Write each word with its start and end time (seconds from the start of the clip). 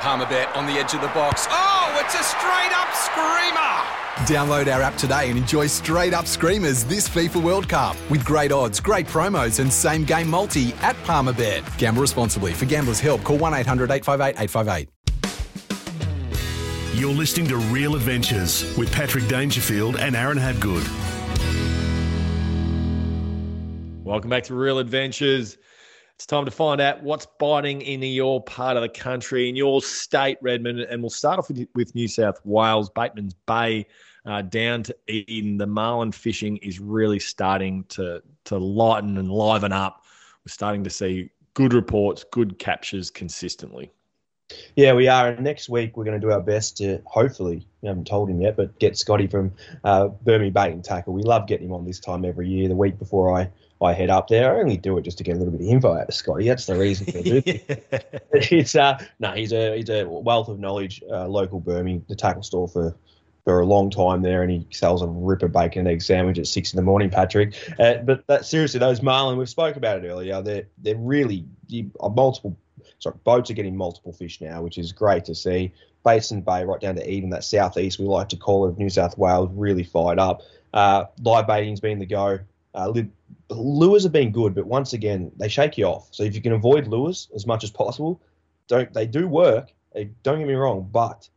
Palmerbet 0.00 0.56
on 0.56 0.64
the 0.64 0.72
edge 0.72 0.94
of 0.94 1.02
the 1.02 1.08
box. 1.08 1.46
Oh, 1.50 1.98
it's 2.02 2.14
a 2.14 2.22
straight 2.22 2.72
up 2.72 2.88
screamer! 2.94 4.00
Download 4.26 4.74
our 4.74 4.80
app 4.80 4.96
today 4.96 5.28
and 5.28 5.36
enjoy 5.36 5.66
straight 5.66 6.14
up 6.14 6.26
screamers 6.26 6.84
this 6.84 7.06
FIFA 7.06 7.42
World 7.42 7.68
Cup 7.68 7.96
with 8.08 8.24
great 8.24 8.50
odds, 8.50 8.80
great 8.80 9.06
promos, 9.06 9.60
and 9.60 9.70
same 9.70 10.04
game 10.04 10.28
multi 10.28 10.72
at 10.80 10.96
Palmerbet. 11.04 11.76
Gamble 11.76 12.00
responsibly. 12.00 12.54
For 12.54 12.64
gamblers' 12.64 12.98
help, 12.98 13.22
call 13.24 13.36
1 13.36 13.52
800 13.52 13.90
858 13.90 14.42
858. 14.42 14.88
You're 16.98 17.12
listening 17.12 17.48
to 17.48 17.58
Real 17.58 17.94
Adventures 17.94 18.74
with 18.78 18.90
Patrick 18.92 19.28
Dangerfield 19.28 19.96
and 19.96 20.16
Aaron 20.16 20.38
Hadgood. 20.38 20.86
Welcome 24.02 24.30
back 24.30 24.44
to 24.44 24.54
Real 24.54 24.78
Adventures. 24.78 25.58
It's 26.20 26.26
time 26.26 26.44
to 26.44 26.50
find 26.50 26.82
out 26.82 27.02
what's 27.02 27.26
biting 27.38 27.80
in 27.80 28.02
your 28.02 28.42
part 28.42 28.76
of 28.76 28.82
the 28.82 28.90
country, 28.90 29.48
in 29.48 29.56
your 29.56 29.80
state, 29.80 30.36
Redmond. 30.42 30.80
And 30.80 31.02
we'll 31.02 31.08
start 31.08 31.38
off 31.38 31.48
with, 31.48 31.66
with 31.74 31.94
New 31.94 32.08
South 32.08 32.38
Wales, 32.44 32.90
Bateman's 32.90 33.32
Bay, 33.46 33.86
uh, 34.26 34.42
down 34.42 34.82
to 34.82 34.94
Eden. 35.08 35.56
The 35.56 35.66
marlin 35.66 36.12
fishing 36.12 36.58
is 36.58 36.78
really 36.78 37.18
starting 37.18 37.84
to, 37.84 38.22
to 38.44 38.58
lighten 38.58 39.16
and 39.16 39.32
liven 39.32 39.72
up. 39.72 40.04
We're 40.44 40.52
starting 40.52 40.84
to 40.84 40.90
see 40.90 41.30
good 41.54 41.72
reports, 41.72 42.22
good 42.30 42.58
captures 42.58 43.10
consistently. 43.10 43.90
Yeah, 44.76 44.92
we 44.92 45.08
are. 45.08 45.28
And 45.28 45.42
next 45.42 45.70
week, 45.70 45.96
we're 45.96 46.04
going 46.04 46.20
to 46.20 46.26
do 46.26 46.32
our 46.32 46.42
best 46.42 46.76
to 46.78 47.00
hopefully, 47.06 47.66
we 47.80 47.88
haven't 47.88 48.06
told 48.06 48.28
him 48.28 48.42
yet, 48.42 48.58
but 48.58 48.78
get 48.78 48.98
Scotty 48.98 49.26
from 49.26 49.52
uh, 49.84 50.08
Bermagui 50.22 50.52
Bait 50.52 50.72
and 50.72 50.84
Tackle. 50.84 51.14
We 51.14 51.22
love 51.22 51.46
getting 51.46 51.68
him 51.68 51.72
on 51.72 51.86
this 51.86 51.98
time 51.98 52.26
every 52.26 52.46
year. 52.46 52.68
The 52.68 52.76
week 52.76 52.98
before 52.98 53.34
I 53.34 53.48
I 53.82 53.92
head 53.94 54.10
up 54.10 54.28
there. 54.28 54.54
I 54.54 54.60
only 54.60 54.76
do 54.76 54.98
it 54.98 55.02
just 55.02 55.18
to 55.18 55.24
get 55.24 55.36
a 55.36 55.38
little 55.38 55.52
bit 55.52 55.62
of 55.62 55.66
info 55.66 55.94
out 55.94 56.08
of 56.08 56.14
Scotty. 56.14 56.46
That's 56.46 56.66
the 56.66 56.76
reason 56.76 57.06
for 57.06 57.22
doing 57.22 57.42
it. 57.46 58.22
it's 58.32 58.74
uh 58.74 59.02
no, 59.18 59.32
he's 59.32 59.52
a 59.52 59.76
he's 59.76 59.88
a 59.88 60.04
wealth 60.04 60.48
of 60.48 60.58
knowledge. 60.58 61.02
Uh, 61.10 61.26
local 61.26 61.60
Bermagui, 61.60 62.06
the 62.06 62.14
tackle 62.16 62.42
store 62.42 62.68
for 62.68 62.94
for 63.44 63.60
a 63.60 63.66
long 63.66 63.90
time 63.90 64.22
there, 64.22 64.42
and 64.42 64.50
he 64.50 64.66
sells 64.70 65.02
a 65.02 65.06
ripper 65.06 65.48
bacon 65.48 65.80
and 65.80 65.88
egg 65.88 66.02
sandwich 66.02 66.38
at 66.38 66.46
six 66.46 66.72
in 66.72 66.76
the 66.76 66.82
morning, 66.82 67.08
Patrick. 67.08 67.54
Uh, 67.78 67.94
but 67.96 68.26
that 68.26 68.44
seriously, 68.44 68.78
those 68.78 69.02
marlin, 69.02 69.38
we've 69.38 69.48
spoke 69.48 69.76
about 69.76 70.04
it 70.04 70.08
earlier. 70.08 70.42
They're 70.42 70.66
they're 70.78 70.96
really 70.96 71.46
uh, 72.00 72.08
multiple. 72.08 72.56
Sorry, 72.98 73.16
boats 73.24 73.50
are 73.50 73.54
getting 73.54 73.76
multiple 73.76 74.12
fish 74.12 74.42
now, 74.42 74.62
which 74.62 74.76
is 74.76 74.92
great 74.92 75.24
to 75.24 75.34
see. 75.34 75.72
Basin 76.04 76.42
Bay, 76.42 76.64
right 76.64 76.80
down 76.80 76.96
to 76.96 77.10
Eden, 77.10 77.30
that 77.30 77.44
southeast 77.44 77.98
we 77.98 78.06
like 78.06 78.28
to 78.30 78.36
call 78.36 78.68
it, 78.68 78.78
New 78.78 78.88
South 78.90 79.16
Wales, 79.18 79.50
really 79.52 79.84
fired 79.84 80.18
up. 80.18 80.42
Uh, 80.72 81.04
live 81.22 81.46
baiting's 81.46 81.80
been 81.80 81.98
the 81.98 82.06
go. 82.06 82.38
Uh, 82.74 82.92
lures 83.50 84.04
have 84.04 84.12
been 84.12 84.30
good, 84.30 84.54
but 84.54 84.66
once 84.66 84.92
again, 84.92 85.32
they 85.36 85.48
shake 85.48 85.76
you 85.76 85.86
off. 85.86 86.08
So 86.12 86.22
if 86.22 86.34
you 86.34 86.40
can 86.40 86.52
avoid 86.52 86.86
lures 86.86 87.28
as 87.34 87.46
much 87.46 87.64
as 87.64 87.70
possible, 87.70 88.20
don't 88.68 88.92
they 88.92 89.06
do 89.06 89.26
work? 89.26 89.72
Don't 90.22 90.38
get 90.38 90.46
me 90.46 90.54
wrong, 90.54 90.88
but 90.92 91.28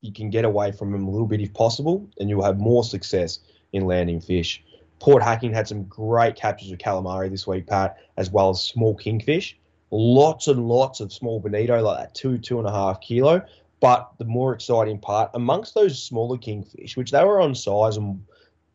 you 0.00 0.12
can 0.12 0.30
get 0.30 0.46
away 0.46 0.72
from 0.72 0.92
them 0.92 1.06
a 1.06 1.10
little 1.10 1.26
bit 1.26 1.42
if 1.42 1.52
possible, 1.52 2.08
and 2.18 2.30
you'll 2.30 2.42
have 2.42 2.58
more 2.58 2.82
success 2.82 3.40
in 3.72 3.84
landing 3.84 4.20
fish. 4.20 4.64
Port 4.98 5.22
Hacking 5.22 5.52
had 5.52 5.68
some 5.68 5.84
great 5.84 6.36
captures 6.36 6.70
of 6.70 6.78
calamari 6.78 7.30
this 7.30 7.46
week, 7.46 7.66
Pat, 7.66 7.98
as 8.16 8.30
well 8.30 8.50
as 8.50 8.62
small 8.62 8.94
kingfish. 8.94 9.58
Lots 9.90 10.46
and 10.48 10.68
lots 10.68 11.00
of 11.00 11.12
small 11.12 11.40
bonito, 11.40 11.82
like 11.82 11.98
that 11.98 12.14
two, 12.14 12.38
two 12.38 12.58
and 12.58 12.68
a 12.68 12.72
half 12.72 13.00
kilo. 13.00 13.42
But 13.80 14.10
the 14.18 14.26
more 14.26 14.52
exciting 14.52 14.98
part, 14.98 15.30
amongst 15.34 15.74
those 15.74 16.02
smaller 16.02 16.36
kingfish, 16.36 16.96
which 16.96 17.10
they 17.10 17.24
were 17.24 17.40
on 17.40 17.54
size 17.54 17.96
and 17.96 18.22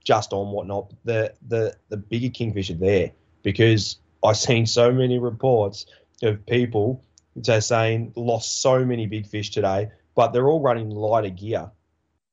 just 0.05 0.31
on 0.31 0.51
whatnot. 0.51 0.93
The 1.03 1.33
the 1.47 1.75
the 1.89 1.97
bigger 1.97 2.29
kingfish 2.29 2.69
are 2.69 2.75
there 2.75 3.11
because 3.43 3.97
I've 4.23 4.37
seen 4.37 4.65
so 4.65 4.91
many 4.91 5.19
reports 5.19 5.85
of 6.23 6.45
people 6.45 7.03
just 7.41 7.67
saying 7.67 8.13
lost 8.15 8.61
so 8.61 8.85
many 8.85 9.07
big 9.07 9.27
fish 9.27 9.49
today, 9.51 9.89
but 10.15 10.31
they're 10.31 10.47
all 10.47 10.61
running 10.61 10.89
lighter 10.89 11.29
gear 11.29 11.69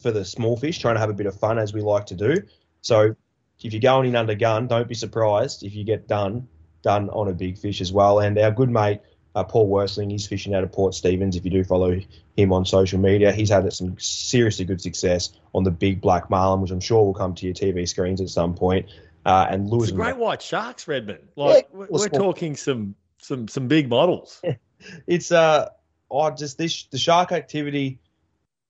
for 0.00 0.12
the 0.12 0.24
small 0.24 0.56
fish, 0.56 0.78
trying 0.78 0.94
to 0.94 1.00
have 1.00 1.10
a 1.10 1.14
bit 1.14 1.26
of 1.26 1.38
fun 1.38 1.58
as 1.58 1.74
we 1.74 1.80
like 1.80 2.06
to 2.06 2.14
do. 2.14 2.42
So 2.82 3.16
if 3.60 3.72
you're 3.72 3.80
going 3.80 4.08
in 4.08 4.16
under 4.16 4.34
gun, 4.34 4.68
don't 4.68 4.88
be 4.88 4.94
surprised 4.94 5.64
if 5.64 5.74
you 5.74 5.84
get 5.84 6.06
done 6.06 6.46
done 6.82 7.08
on 7.10 7.28
a 7.28 7.32
big 7.32 7.58
fish 7.58 7.80
as 7.80 7.92
well. 7.92 8.20
And 8.20 8.38
our 8.38 8.50
good 8.50 8.70
mate 8.70 9.00
uh, 9.34 9.44
Paul 9.44 9.68
Worsling, 9.68 10.10
he's 10.10 10.26
fishing 10.26 10.54
out 10.54 10.62
of 10.62 10.72
Port 10.72 10.94
Stephens. 10.94 11.36
If 11.36 11.44
you 11.44 11.50
do 11.50 11.64
follow 11.64 11.98
him 12.36 12.52
on 12.52 12.66
social 12.66 12.98
media, 12.98 13.32
he's 13.32 13.48
had 13.48 13.70
some 13.72 13.98
seriously 13.98 14.64
good 14.64 14.80
success 14.80 15.30
on 15.54 15.64
the 15.64 15.70
big 15.70 16.00
black 16.00 16.28
marlin, 16.28 16.60
which 16.60 16.70
I'm 16.70 16.80
sure 16.80 17.04
will 17.04 17.14
come 17.14 17.34
to 17.36 17.46
your 17.46 17.54
TV 17.54 17.88
screens 17.88 18.20
at 18.20 18.28
some 18.28 18.54
point. 18.54 18.86
Uh, 19.24 19.46
and 19.48 19.70
Lewis, 19.70 19.88
it's 19.88 19.96
great 19.96 20.16
white 20.16 20.42
sharks, 20.42 20.86
Redmond. 20.86 21.20
Like 21.36 21.68
yeah, 21.72 21.86
we're, 21.88 22.08
talking 22.08 22.56
some 22.56 22.94
some 23.18 23.48
some 23.48 23.68
big 23.68 23.88
models. 23.88 24.42
it's 25.06 25.32
uh, 25.32 25.68
I 26.14 26.30
just 26.30 26.58
this 26.58 26.84
the 26.84 26.98
shark 26.98 27.32
activity. 27.32 27.98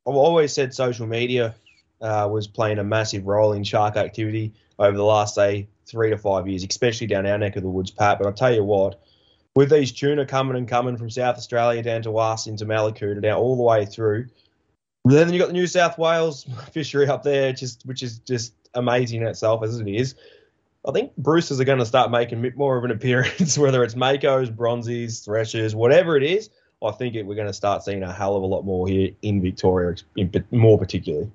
I've 0.06 0.14
always 0.14 0.52
said 0.52 0.74
social 0.74 1.06
media 1.06 1.54
uh, 2.00 2.28
was 2.30 2.46
playing 2.46 2.78
a 2.78 2.84
massive 2.84 3.26
role 3.26 3.52
in 3.52 3.64
shark 3.64 3.96
activity 3.96 4.52
over 4.78 4.96
the 4.96 5.04
last 5.04 5.34
say 5.34 5.68
three 5.86 6.10
to 6.10 6.18
five 6.18 6.46
years, 6.46 6.64
especially 6.64 7.06
down 7.06 7.26
our 7.26 7.38
neck 7.38 7.56
of 7.56 7.62
the 7.62 7.68
woods, 7.68 7.90
Pat. 7.90 8.18
But 8.18 8.26
I'll 8.26 8.32
tell 8.32 8.54
you 8.54 8.64
what 8.64 9.02
with 9.54 9.70
these 9.70 9.92
tuna 9.92 10.24
coming 10.26 10.56
and 10.56 10.68
coming 10.68 10.96
from 10.96 11.10
South 11.10 11.36
Australia 11.36 11.82
down 11.82 12.02
to 12.02 12.18
us 12.18 12.46
into 12.46 12.64
Mallacoota 12.64 13.20
now 13.20 13.38
all 13.38 13.56
the 13.56 13.62
way 13.62 13.84
through. 13.84 14.26
Then 15.04 15.32
you've 15.32 15.40
got 15.40 15.48
the 15.48 15.52
New 15.52 15.66
South 15.66 15.98
Wales 15.98 16.46
fishery 16.72 17.06
up 17.08 17.22
there, 17.22 17.52
just 17.52 17.84
which 17.84 18.02
is 18.02 18.18
just 18.20 18.54
amazing 18.74 19.22
in 19.22 19.28
itself 19.28 19.62
as 19.62 19.78
it 19.78 19.88
is. 19.88 20.14
I 20.86 20.92
think 20.92 21.16
Bruce's 21.16 21.60
are 21.60 21.64
going 21.64 21.78
to 21.78 21.86
start 21.86 22.10
making 22.10 22.50
more 22.56 22.76
of 22.76 22.84
an 22.84 22.90
appearance, 22.92 23.58
whether 23.58 23.84
it's 23.84 23.94
makos, 23.94 24.54
bronzies, 24.54 25.24
threshers, 25.24 25.74
whatever 25.74 26.16
it 26.16 26.22
is. 26.22 26.50
I 26.82 26.90
think 26.90 27.14
it, 27.14 27.24
we're 27.24 27.36
going 27.36 27.46
to 27.46 27.52
start 27.52 27.84
seeing 27.84 28.02
a 28.02 28.12
hell 28.12 28.34
of 28.34 28.42
a 28.42 28.46
lot 28.46 28.62
more 28.62 28.88
here 28.88 29.10
in 29.22 29.40
Victoria, 29.40 29.94
in, 30.16 30.32
more 30.50 30.78
particularly. 30.78 31.30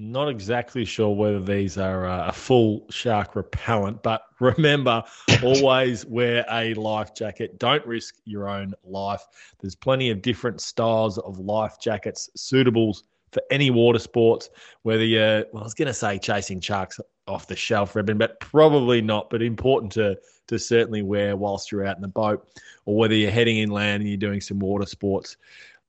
Not 0.00 0.28
exactly 0.28 0.84
sure 0.84 1.12
whether 1.12 1.40
these 1.40 1.76
are 1.76 2.06
uh, 2.06 2.28
a 2.28 2.32
full 2.32 2.86
shark 2.88 3.34
repellent, 3.34 4.00
but 4.04 4.22
remember 4.38 5.02
always 5.42 6.06
wear 6.06 6.46
a 6.52 6.72
life 6.74 7.16
jacket. 7.16 7.58
Don't 7.58 7.84
risk 7.84 8.14
your 8.24 8.48
own 8.48 8.74
life. 8.84 9.26
There's 9.58 9.74
plenty 9.74 10.10
of 10.10 10.22
different 10.22 10.60
styles 10.60 11.18
of 11.18 11.40
life 11.40 11.80
jackets 11.80 12.30
suitable 12.36 12.96
for 13.32 13.42
any 13.50 13.72
water 13.72 13.98
sports, 13.98 14.50
whether 14.82 15.04
you're, 15.04 15.44
well, 15.52 15.62
I 15.62 15.64
was 15.64 15.74
going 15.74 15.88
to 15.88 15.94
say 15.94 16.16
chasing 16.16 16.60
sharks 16.60 17.00
off 17.26 17.48
the 17.48 17.56
shelf, 17.56 17.96
Redmond, 17.96 18.20
but 18.20 18.38
probably 18.38 19.02
not, 19.02 19.30
but 19.30 19.42
important 19.42 19.90
to, 19.94 20.16
to 20.46 20.60
certainly 20.60 21.02
wear 21.02 21.36
whilst 21.36 21.72
you're 21.72 21.84
out 21.84 21.96
in 21.96 22.02
the 22.02 22.08
boat, 22.08 22.48
or 22.84 22.96
whether 22.96 23.16
you're 23.16 23.32
heading 23.32 23.58
inland 23.58 24.02
and 24.02 24.08
you're 24.08 24.16
doing 24.16 24.40
some 24.40 24.60
water 24.60 24.86
sports. 24.86 25.36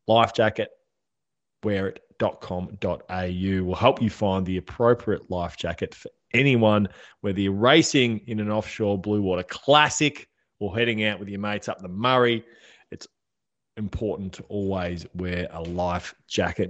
Life 0.08 0.34
jacket, 0.34 0.72
wear 1.64 1.88
it 1.88 2.03
au 2.22 3.64
will 3.64 3.75
help 3.75 4.02
you 4.02 4.09
find 4.09 4.46
the 4.46 4.58
appropriate 4.58 5.30
life 5.31 5.56
jacket 5.58 5.96
for 5.96 6.12
anyone, 6.34 6.88
whether 7.22 7.40
you're 7.40 7.53
racing 7.53 8.22
in 8.28 8.40
an 8.40 8.52
offshore 8.52 8.97
blue 8.97 9.22
water 9.22 9.44
classic 9.44 10.28
or 10.59 10.75
heading 10.75 11.03
out 11.06 11.19
with 11.19 11.30
your 11.30 11.40
mates 11.40 11.69
up 11.69 11.81
the 11.81 11.88
Murray. 11.88 12.44
It's 12.92 13.08
important 13.78 14.34
to 14.34 14.44
always 14.44 15.06
wear 15.16 15.48
a 15.52 15.62
life 15.62 16.13
jacket. 16.28 16.69